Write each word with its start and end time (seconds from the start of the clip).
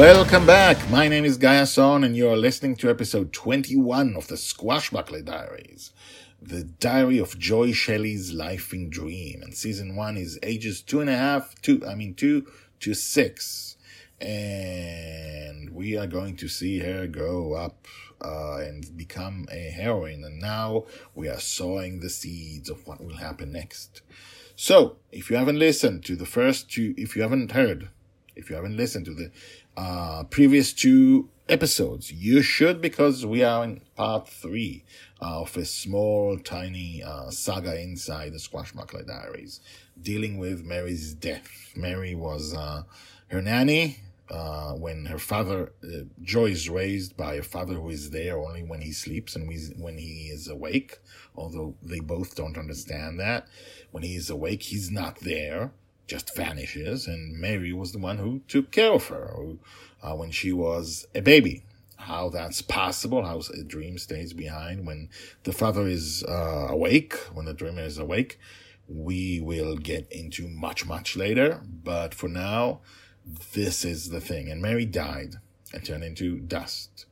Welcome 0.00 0.46
back. 0.46 0.88
My 0.88 1.08
name 1.08 1.26
is 1.26 1.36
Guy 1.36 1.56
Hasson, 1.56 2.04
and 2.04 2.16
you 2.16 2.26
are 2.30 2.36
listening 2.36 2.74
to 2.76 2.88
episode 2.88 3.34
21 3.34 4.16
of 4.16 4.28
the 4.28 4.36
Squashbuckler 4.36 5.22
Diaries, 5.22 5.92
the 6.40 6.64
diary 6.64 7.18
of 7.18 7.38
Joy 7.38 7.72
Shelley's 7.72 8.32
life 8.32 8.72
in 8.72 8.88
dream. 8.88 9.42
And 9.42 9.52
season 9.52 9.96
one 9.96 10.16
is 10.16 10.38
ages 10.42 10.80
two 10.80 11.02
and 11.02 11.10
a 11.10 11.16
half, 11.18 11.54
two, 11.60 11.86
I 11.86 11.96
mean, 11.96 12.14
two 12.14 12.46
to 12.80 12.94
six. 12.94 13.76
And 14.18 15.68
we 15.68 15.98
are 15.98 16.06
going 16.06 16.34
to 16.36 16.48
see 16.48 16.78
her 16.78 17.06
grow 17.06 17.52
up 17.52 17.86
uh, 18.22 18.56
and 18.56 18.96
become 18.96 19.48
a 19.52 19.68
heroine. 19.68 20.24
And 20.24 20.40
now 20.40 20.86
we 21.14 21.28
are 21.28 21.40
sowing 21.40 22.00
the 22.00 22.08
seeds 22.08 22.70
of 22.70 22.86
what 22.86 23.04
will 23.04 23.18
happen 23.18 23.52
next. 23.52 24.00
So, 24.56 24.96
if 25.12 25.28
you 25.28 25.36
haven't 25.36 25.58
listened 25.58 26.06
to 26.06 26.16
the 26.16 26.24
first 26.24 26.70
two, 26.70 26.94
if 26.96 27.16
you 27.16 27.20
haven't 27.20 27.52
heard, 27.52 27.90
if 28.40 28.48
you 28.48 28.56
haven't 28.56 28.76
listened 28.76 29.04
to 29.04 29.14
the 29.14 29.30
uh, 29.80 30.24
previous 30.24 30.74
two 30.74 31.30
episodes. 31.48 32.12
You 32.12 32.42
should 32.42 32.82
because 32.82 33.24
we 33.24 33.42
are 33.42 33.64
in 33.64 33.80
part 33.96 34.28
three 34.28 34.84
of 35.20 35.56
a 35.56 35.64
small, 35.64 36.38
tiny 36.38 37.02
uh, 37.02 37.30
saga 37.30 37.80
inside 37.80 38.34
the 38.34 38.38
Squash 38.38 38.74
Squashbuckler 38.74 39.06
Diaries, 39.06 39.60
dealing 40.00 40.36
with 40.36 40.66
Mary's 40.66 41.14
death. 41.14 41.72
Mary 41.74 42.14
was 42.14 42.54
uh, 42.54 42.82
her 43.28 43.40
nanny 43.40 44.00
uh, 44.30 44.72
when 44.72 45.06
her 45.06 45.18
father, 45.18 45.72
uh, 45.82 46.04
Joy 46.22 46.50
is 46.50 46.68
raised 46.68 47.16
by 47.16 47.34
a 47.34 47.42
father 47.42 47.74
who 47.74 47.88
is 47.88 48.10
there 48.10 48.38
only 48.38 48.62
when 48.62 48.82
he 48.82 48.92
sleeps 48.92 49.34
and 49.34 49.50
when 49.78 49.96
he 49.96 50.28
is 50.30 50.46
awake, 50.46 50.98
although 51.34 51.74
they 51.82 52.00
both 52.00 52.36
don't 52.36 52.58
understand 52.58 53.18
that. 53.18 53.48
When 53.92 54.02
he 54.02 54.14
is 54.14 54.28
awake, 54.28 54.64
he's 54.64 54.90
not 54.90 55.20
there 55.20 55.72
just 56.10 56.34
vanishes, 56.34 57.06
and 57.06 57.38
Mary 57.38 57.72
was 57.72 57.92
the 57.92 57.98
one 57.98 58.18
who 58.18 58.40
took 58.48 58.72
care 58.72 58.92
of 58.92 59.06
her 59.06 59.32
uh, 60.02 60.14
when 60.16 60.32
she 60.32 60.52
was 60.52 61.06
a 61.14 61.22
baby. 61.22 61.62
How 61.96 62.30
that's 62.30 62.62
possible, 62.62 63.24
how 63.24 63.40
a 63.56 63.62
dream 63.62 63.96
stays 63.96 64.32
behind 64.32 64.86
when 64.86 65.08
the 65.44 65.52
father 65.52 65.86
is 65.86 66.24
uh, 66.24 66.66
awake, 66.68 67.14
when 67.32 67.46
the 67.46 67.54
dreamer 67.54 67.82
is 67.82 67.98
awake, 67.98 68.40
we 68.88 69.40
will 69.40 69.76
get 69.76 70.10
into 70.10 70.48
much, 70.48 70.84
much 70.84 71.14
later. 71.14 71.62
But 71.64 72.12
for 72.12 72.28
now, 72.28 72.80
this 73.52 73.84
is 73.84 74.10
the 74.10 74.20
thing. 74.20 74.50
And 74.50 74.60
Mary 74.60 74.86
died 74.86 75.34
and 75.72 75.84
turned 75.84 76.02
into 76.02 76.40
dust 76.40 77.06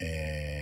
and 0.00 0.61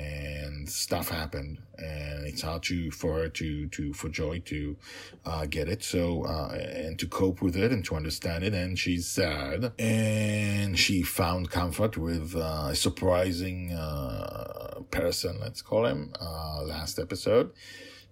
stuff 0.72 1.08
happened 1.08 1.58
and 1.78 2.26
it's 2.26 2.42
hard 2.42 2.62
to 2.64 2.90
for 2.90 3.14
her 3.20 3.28
to 3.28 3.68
to 3.68 3.92
for 3.92 4.08
joy 4.08 4.40
to 4.40 4.76
uh, 5.24 5.46
get 5.46 5.68
it. 5.68 5.82
So 5.82 6.24
uh, 6.24 6.52
and 6.54 6.98
to 6.98 7.06
cope 7.06 7.42
with 7.42 7.56
it 7.56 7.72
and 7.72 7.84
to 7.86 7.96
understand 7.96 8.44
it 8.44 8.54
and 8.54 8.78
she's 8.78 9.06
sad. 9.06 9.72
And 9.78 10.78
she 10.78 11.02
found 11.02 11.50
comfort 11.50 11.96
with 11.96 12.34
uh, 12.36 12.68
a 12.70 12.74
surprising 12.74 13.72
uh, 13.72 14.80
person 14.90 15.38
let's 15.40 15.62
call 15.62 15.86
him 15.86 16.12
uh, 16.20 16.62
last 16.62 16.98
episode. 16.98 17.52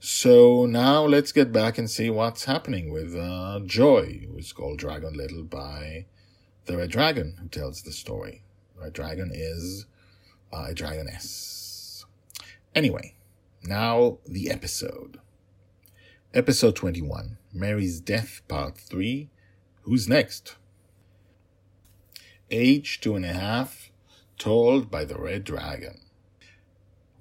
So 0.01 0.67
now 0.67 1.05
let's 1.05 1.33
get 1.33 1.51
back 1.53 1.77
and 1.77 1.91
see 1.91 2.09
what's 2.09 2.45
happening 2.45 2.93
with 2.93 3.17
uh, 3.17 3.61
joy 3.67 4.27
who's 4.31 4.53
called 4.53 4.79
dragon 4.79 5.17
little 5.17 5.43
by 5.43 6.07
the 6.67 6.77
red 6.77 6.91
dragon 6.91 7.37
who 7.41 7.49
tells 7.49 7.83
the 7.83 7.93
story. 7.93 8.43
Red 8.81 8.93
dragon 8.93 9.33
is 9.35 9.87
a 10.53 10.73
dragoness. 10.73 11.68
Anyway, 12.75 13.15
now 13.63 14.19
the 14.27 14.51
episode. 14.51 15.19
Episode 16.35 16.77
21 16.77 17.39
Mary's 17.53 18.01
Death, 18.01 18.43
Part 18.47 18.77
3. 18.77 19.31
Who's 19.83 20.09
next? 20.09 20.57
Age 22.51 23.01
two 23.01 23.17
and 23.17 23.25
a 23.25 23.33
half, 23.33 23.91
told 24.39 24.91
by 24.91 25.05
the 25.05 25.19
Red 25.19 25.45
Dragon. 25.45 26.01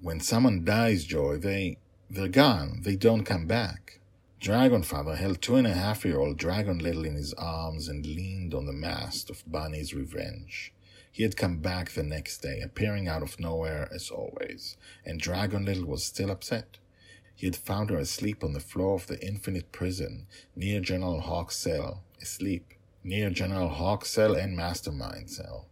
When 0.00 0.20
someone 0.20 0.64
dies, 0.64 1.04
Joy, 1.04 1.38
they, 1.38 1.78
they're 2.08 2.28
gone. 2.28 2.80
They 2.84 2.96
don't 2.96 3.24
come 3.24 3.46
back. 3.46 4.00
Dragonfather 4.40 5.16
held 5.16 5.42
two 5.42 5.56
and 5.56 5.66
a 5.66 5.72
half 5.74 6.04
year 6.04 6.20
old 6.20 6.36
Dragon 6.36 6.78
Little 6.78 7.04
in 7.04 7.14
his 7.14 7.34
arms 7.34 7.88
and 7.88 8.06
leaned 8.06 8.54
on 8.54 8.66
the 8.66 8.72
mast 8.72 9.30
of 9.30 9.42
Bonny's 9.46 9.94
revenge. 9.94 10.72
He 11.10 11.22
had 11.22 11.36
come 11.36 11.58
back 11.58 11.90
the 11.90 12.02
next 12.02 12.38
day, 12.38 12.60
appearing 12.60 13.08
out 13.08 13.22
of 13.22 13.40
nowhere 13.40 13.88
as 13.92 14.10
always, 14.10 14.76
and 15.04 15.18
Dragon 15.18 15.64
Little 15.64 15.86
was 15.86 16.04
still 16.04 16.30
upset. 16.30 16.78
He 17.34 17.46
had 17.46 17.56
found 17.56 17.90
her 17.90 17.98
asleep 17.98 18.42
on 18.42 18.52
the 18.52 18.60
floor 18.60 18.94
of 18.94 19.06
the 19.06 19.24
infinite 19.24 19.72
prison 19.72 20.26
near 20.54 20.80
General 20.80 21.20
Hawk's 21.20 21.56
cell, 21.56 22.02
asleep 22.20 22.74
near 23.04 23.30
General 23.30 23.68
Hawk's 23.68 24.10
cell 24.10 24.34
and 24.34 24.56
Mastermind 24.56 25.30
cell. 25.30 25.66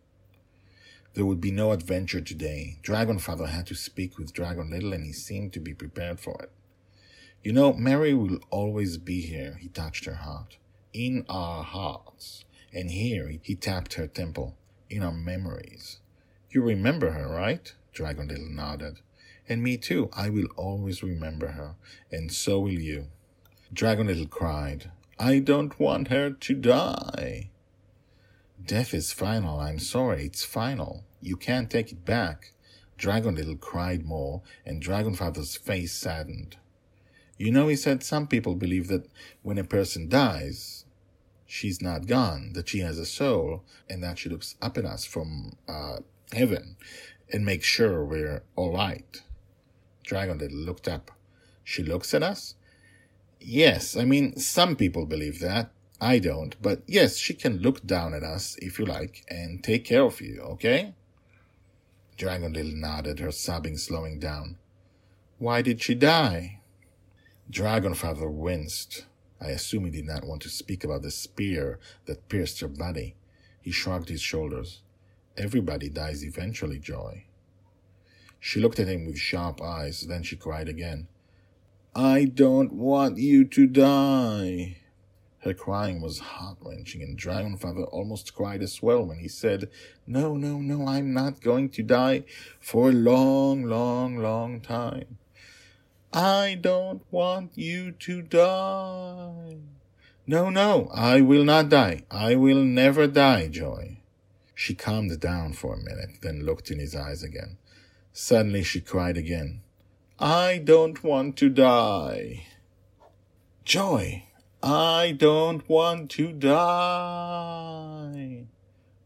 There 1.14 1.26
would 1.26 1.40
be 1.40 1.50
no 1.50 1.72
adventure 1.72 2.20
today. 2.20 2.78
Dragonfather 2.82 3.48
had 3.48 3.66
to 3.66 3.74
speak 3.74 4.18
with 4.18 4.32
Dragon 4.32 4.70
Little, 4.70 4.92
and 4.92 5.04
he 5.04 5.12
seemed 5.12 5.52
to 5.54 5.60
be 5.60 5.74
prepared 5.74 6.20
for 6.20 6.40
it. 6.42 6.52
You 7.42 7.52
know, 7.52 7.72
Mary 7.72 8.14
will 8.14 8.38
always 8.50 8.98
be 8.98 9.22
here, 9.22 9.58
he 9.60 9.68
touched 9.68 10.04
her 10.04 10.14
heart. 10.14 10.58
In 10.92 11.24
our 11.28 11.62
hearts. 11.62 12.44
And 12.72 12.90
here 12.90 13.32
he 13.42 13.54
tapped 13.54 13.94
her 13.94 14.06
temple 14.06 14.56
in 14.88 15.02
our 15.02 15.12
memories. 15.12 16.00
You 16.50 16.62
remember 16.62 17.10
her, 17.10 17.28
right? 17.28 17.72
Dragon 17.92 18.28
Little 18.28 18.48
nodded. 18.48 19.00
And 19.48 19.62
me 19.62 19.76
too. 19.76 20.10
I 20.12 20.28
will 20.30 20.48
always 20.56 21.02
remember 21.02 21.48
her, 21.48 21.76
and 22.10 22.32
so 22.32 22.60
will 22.60 22.70
you. 22.70 23.06
Dragon 23.72 24.06
Little 24.06 24.26
cried, 24.26 24.90
I 25.18 25.38
don't 25.38 25.78
want 25.78 26.08
her 26.08 26.30
to 26.30 26.54
die. 26.54 27.50
Death 28.64 28.94
is 28.94 29.12
final. 29.12 29.60
I'm 29.60 29.78
sorry. 29.78 30.24
It's 30.26 30.44
final. 30.44 31.04
You 31.20 31.36
can't 31.36 31.70
take 31.70 31.92
it 31.92 32.04
back. 32.04 32.52
Dragon 32.96 33.34
Little 33.34 33.56
cried 33.56 34.04
more, 34.04 34.42
and 34.64 34.82
Dragonfather's 34.82 35.56
face 35.56 35.92
saddened. 35.92 36.56
You 37.38 37.52
know, 37.52 37.68
he 37.68 37.76
said, 37.76 38.02
some 38.02 38.26
people 38.26 38.54
believe 38.54 38.88
that 38.88 39.08
when 39.42 39.58
a 39.58 39.64
person 39.64 40.08
dies, 40.08 40.85
she's 41.46 41.80
not 41.80 42.06
gone, 42.06 42.52
that 42.54 42.68
she 42.68 42.80
has 42.80 42.98
a 42.98 43.06
soul, 43.06 43.64
and 43.88 44.02
that 44.02 44.18
she 44.18 44.28
looks 44.28 44.56
up 44.60 44.76
at 44.76 44.84
us 44.84 45.04
from 45.04 45.56
uh, 45.68 45.98
heaven 46.32 46.76
and 47.32 47.44
makes 47.44 47.66
sure 47.66 48.04
we're 48.04 48.42
all 48.54 48.72
right. 48.72 49.22
Dragon 50.04 50.38
Little 50.38 50.58
looked 50.58 50.88
up. 50.88 51.10
She 51.64 51.82
looks 51.82 52.14
at 52.14 52.22
us? 52.22 52.54
Yes, 53.40 53.96
I 53.96 54.04
mean, 54.04 54.36
some 54.38 54.76
people 54.76 55.06
believe 55.06 55.40
that. 55.40 55.70
I 56.00 56.18
don't, 56.18 56.60
but 56.60 56.82
yes, 56.86 57.16
she 57.16 57.32
can 57.34 57.58
look 57.58 57.86
down 57.86 58.12
at 58.12 58.22
us 58.22 58.56
if 58.60 58.78
you 58.78 58.84
like 58.84 59.24
and 59.28 59.64
take 59.64 59.84
care 59.84 60.02
of 60.02 60.20
you, 60.20 60.40
okay? 60.42 60.94
Dragon 62.16 62.52
Little 62.52 62.76
nodded, 62.76 63.18
her 63.18 63.32
sobbing 63.32 63.76
slowing 63.78 64.18
down. 64.18 64.58
Why 65.38 65.62
did 65.62 65.82
she 65.82 65.94
die? 65.94 66.60
Dragonfather 67.50 68.30
winced. 68.30 69.06
I 69.40 69.48
assume 69.48 69.84
he 69.84 69.90
did 69.90 70.06
not 70.06 70.24
want 70.24 70.42
to 70.42 70.48
speak 70.48 70.84
about 70.84 71.02
the 71.02 71.10
spear 71.10 71.78
that 72.06 72.28
pierced 72.28 72.60
her 72.60 72.68
body. 72.68 73.16
He 73.60 73.70
shrugged 73.70 74.08
his 74.08 74.20
shoulders. 74.20 74.82
Everybody 75.36 75.88
dies 75.88 76.24
eventually, 76.24 76.78
Joy. 76.78 77.24
She 78.40 78.60
looked 78.60 78.78
at 78.78 78.88
him 78.88 79.06
with 79.06 79.18
sharp 79.18 79.60
eyes, 79.60 80.02
then 80.02 80.22
she 80.22 80.36
cried 80.36 80.68
again. 80.68 81.08
I 81.94 82.24
don't 82.26 82.72
want 82.72 83.18
you 83.18 83.44
to 83.44 83.66
die. 83.66 84.76
Her 85.40 85.54
crying 85.54 86.00
was 86.00 86.18
heart 86.18 86.58
wrenching, 86.60 87.02
and 87.02 87.18
Dragonfather 87.18 87.88
almost 87.92 88.34
cried 88.34 88.62
as 88.62 88.82
well 88.82 89.04
when 89.04 89.18
he 89.18 89.28
said, 89.28 89.70
No, 90.06 90.36
no, 90.36 90.58
no, 90.58 90.86
I'm 90.86 91.12
not 91.12 91.40
going 91.40 91.68
to 91.70 91.82
die 91.82 92.24
for 92.60 92.90
a 92.90 92.92
long, 92.92 93.64
long, 93.64 94.16
long 94.16 94.60
time. 94.60 95.18
I 96.16 96.56
don't 96.58 97.02
want 97.10 97.52
you 97.56 97.92
to 97.92 98.22
die. 98.22 99.58
No, 100.26 100.48
no, 100.48 100.88
I 100.94 101.20
will 101.20 101.44
not 101.44 101.68
die. 101.68 102.04
I 102.10 102.34
will 102.36 102.64
never 102.64 103.06
die, 103.06 103.48
Joy. 103.48 103.98
She 104.54 104.74
calmed 104.74 105.20
down 105.20 105.52
for 105.52 105.74
a 105.74 105.78
minute, 105.78 106.22
then 106.22 106.46
looked 106.46 106.70
in 106.70 106.78
his 106.78 106.96
eyes 106.96 107.22
again. 107.22 107.58
Suddenly 108.14 108.62
she 108.62 108.80
cried 108.80 109.18
again. 109.18 109.60
I 110.18 110.56
don't 110.56 111.04
want 111.04 111.36
to 111.36 111.50
die. 111.50 112.46
Joy, 113.66 114.24
I 114.62 115.14
don't 115.18 115.68
want 115.68 116.10
to 116.12 116.32
die. 116.32 116.56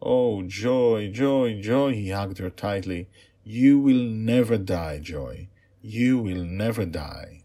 Oh, 0.01 0.43
Joy, 0.43 1.11
Joy, 1.13 1.61
Joy, 1.61 1.93
he 1.93 2.11
hugged 2.11 2.39
her 2.39 2.51
tightly. 2.51 3.09
You 3.43 3.81
will 3.81 4.05
never 4.05 4.56
die, 4.56 5.01
Joy. 5.01 5.49
You 5.82 6.19
will 6.19 6.44
never 6.44 6.85
die. 6.85 7.43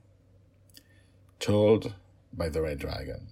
Told 1.40 1.96
by 2.34 2.50
the 2.50 2.62
Red 2.62 2.80
Dragon. 2.80 3.28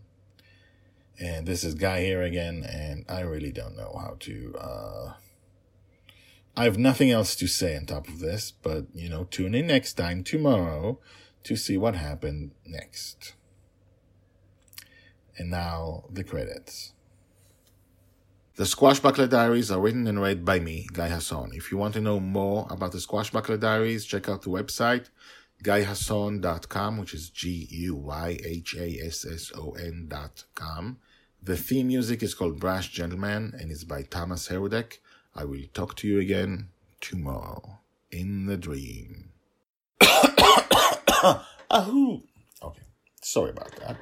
And 1.20 1.46
this 1.46 1.64
is 1.64 1.76
Guy 1.76 2.02
here 2.02 2.22
again, 2.22 2.64
and 2.64 3.06
I 3.08 3.22
really 3.22 3.52
don't 3.52 3.78
know 3.78 3.96
how 4.00 4.16
to, 4.22 4.56
uh, 4.60 5.14
I 6.56 6.64
have 6.64 6.78
nothing 6.78 7.12
else 7.12 7.36
to 7.36 7.48
say 7.48 7.76
on 7.76 7.86
top 7.86 8.08
of 8.08 8.20
this, 8.20 8.52
but, 8.52 8.86
you 8.94 9.10
know, 9.10 9.26
tune 9.26 9.54
in 9.56 9.68
next 9.68 9.94
time, 9.94 10.24
tomorrow, 10.24 11.00
to 11.44 11.56
see 11.56 11.78
what 11.78 11.96
happened 11.96 12.52
next. 12.66 13.34
And 15.38 15.50
now, 15.50 16.06
the 16.12 16.24
credits. 16.24 16.94
The 18.56 18.66
Squashbuckler 18.66 19.28
Diaries 19.28 19.72
are 19.72 19.80
written 19.80 20.06
and 20.06 20.22
read 20.22 20.46
by 20.46 20.60
me, 20.60 20.88
Guy 20.94 21.08
Hasson. 21.08 21.54
If 21.56 21.72
you 21.72 21.80
want 21.80 21.96
to 21.96 22.02
know 22.02 22.20
more 22.20 22.68
about 22.70 22.92
the 22.92 23.00
Squashbuckler 23.00 23.60
Diaries, 23.60 24.06
check 24.06 24.30
out 24.30 24.44
the 24.44 24.52
website, 24.52 25.10
guyhasson.com, 25.64 27.00
which 27.00 27.16
is 27.16 27.32
G-U-Y-H-A-S-S-O-N 27.32 27.96
dot 30.08 30.44
com. 30.54 31.00
The 31.42 31.58
theme 31.58 31.88
music 31.88 32.22
is 32.22 32.36
called 32.36 32.60
Brash 32.60 32.92
Gentleman 32.92 33.56
and 33.60 33.72
is 33.72 33.86
by 33.86 34.04
Thomas 34.04 34.50
Herudek. 34.50 35.00
I 35.36 35.46
will 35.46 35.64
talk 35.74 35.96
to 35.96 36.08
you 36.08 36.20
again 36.20 36.70
tomorrow 37.02 37.80
in 38.12 38.46
the 38.46 38.58
dream. 38.58 39.32
Ahoo! 41.72 42.22
Okay, 42.62 42.84
sorry 43.20 43.50
about 43.50 43.76
that. 43.78 43.98